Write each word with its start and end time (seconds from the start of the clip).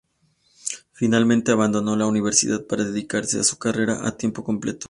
Finalmente, 0.93 1.51
abandonó 1.51 1.95
la 1.95 2.07
universidad 2.07 2.65
para 2.65 2.83
dedicarse 2.85 3.39
a 3.39 3.43
su 3.43 3.59
carrera 3.59 4.07
a 4.07 4.17
tiempo 4.17 4.43
completo. 4.43 4.79